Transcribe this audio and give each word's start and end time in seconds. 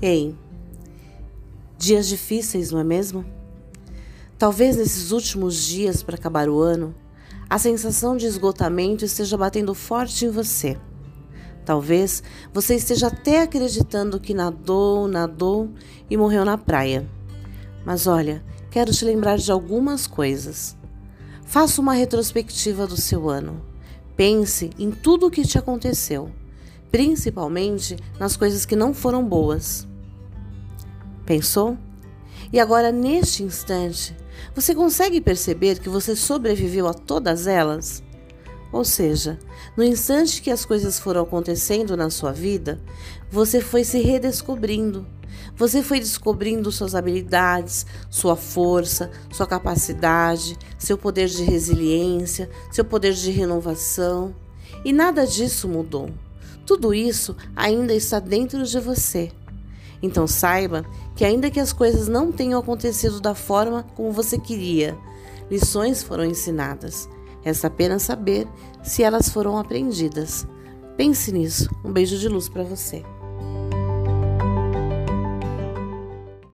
Ei, 0.00 0.32
dias 1.76 2.06
difíceis, 2.06 2.70
não 2.70 2.78
é 2.78 2.84
mesmo? 2.84 3.24
Talvez 4.38 4.76
nesses 4.76 5.10
últimos 5.10 5.56
dias 5.56 6.04
para 6.04 6.14
acabar 6.14 6.48
o 6.48 6.60
ano, 6.60 6.94
a 7.50 7.58
sensação 7.58 8.16
de 8.16 8.24
esgotamento 8.24 9.04
esteja 9.04 9.36
batendo 9.36 9.74
forte 9.74 10.24
em 10.24 10.30
você. 10.30 10.78
Talvez 11.64 12.22
você 12.52 12.76
esteja 12.76 13.08
até 13.08 13.42
acreditando 13.42 14.20
que 14.20 14.32
nadou, 14.32 15.08
nadou 15.08 15.68
e 16.08 16.16
morreu 16.16 16.44
na 16.44 16.56
praia. 16.56 17.04
Mas 17.84 18.06
olha, 18.06 18.44
quero 18.70 18.92
te 18.92 19.04
lembrar 19.04 19.38
de 19.38 19.50
algumas 19.50 20.06
coisas. 20.06 20.76
Faça 21.44 21.80
uma 21.80 21.94
retrospectiva 21.94 22.86
do 22.86 22.96
seu 22.96 23.28
ano. 23.28 23.60
Pense 24.14 24.70
em 24.78 24.92
tudo 24.92 25.26
o 25.26 25.30
que 25.30 25.42
te 25.42 25.58
aconteceu, 25.58 26.30
principalmente 26.92 27.96
nas 28.20 28.36
coisas 28.36 28.64
que 28.64 28.76
não 28.76 28.94
foram 28.94 29.26
boas. 29.26 29.87
Pensou? 31.28 31.76
E 32.50 32.58
agora, 32.58 32.90
neste 32.90 33.42
instante, 33.42 34.16
você 34.54 34.74
consegue 34.74 35.20
perceber 35.20 35.78
que 35.78 35.90
você 35.90 36.16
sobreviveu 36.16 36.88
a 36.88 36.94
todas 36.94 37.46
elas? 37.46 38.02
Ou 38.72 38.82
seja, 38.82 39.38
no 39.76 39.84
instante 39.84 40.40
que 40.40 40.50
as 40.50 40.64
coisas 40.64 40.98
foram 40.98 41.20
acontecendo 41.20 41.98
na 41.98 42.08
sua 42.08 42.32
vida, 42.32 42.80
você 43.30 43.60
foi 43.60 43.84
se 43.84 44.00
redescobrindo. 44.00 45.06
Você 45.54 45.82
foi 45.82 46.00
descobrindo 46.00 46.72
suas 46.72 46.94
habilidades, 46.94 47.84
sua 48.08 48.34
força, 48.34 49.10
sua 49.30 49.46
capacidade, 49.46 50.56
seu 50.78 50.96
poder 50.96 51.28
de 51.28 51.42
resiliência, 51.42 52.48
seu 52.72 52.86
poder 52.86 53.12
de 53.12 53.30
renovação. 53.30 54.34
E 54.82 54.94
nada 54.94 55.26
disso 55.26 55.68
mudou. 55.68 56.08
Tudo 56.64 56.94
isso 56.94 57.36
ainda 57.54 57.92
está 57.92 58.18
dentro 58.18 58.64
de 58.64 58.80
você. 58.80 59.30
Então 60.02 60.26
saiba 60.26 60.84
que, 61.14 61.24
ainda 61.24 61.50
que 61.50 61.60
as 61.60 61.72
coisas 61.72 62.08
não 62.08 62.30
tenham 62.30 62.60
acontecido 62.60 63.20
da 63.20 63.34
forma 63.34 63.84
como 63.94 64.12
você 64.12 64.38
queria, 64.38 64.96
lições 65.50 66.02
foram 66.02 66.24
ensinadas. 66.24 67.08
Resta 67.42 67.66
apenas 67.66 68.02
saber 68.02 68.46
se 68.82 69.02
elas 69.02 69.28
foram 69.28 69.58
aprendidas. 69.58 70.46
Pense 70.96 71.32
nisso. 71.32 71.68
Um 71.84 71.92
beijo 71.92 72.18
de 72.18 72.28
luz 72.28 72.48
para 72.48 72.62
você. 72.62 73.04